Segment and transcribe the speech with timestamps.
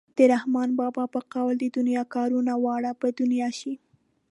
[0.17, 3.73] د رحمان بابا په قول د دنیا کارونه واړه په دنیا شي.